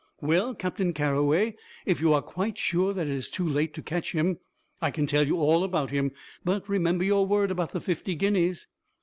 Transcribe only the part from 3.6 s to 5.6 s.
to catch him, I can tell you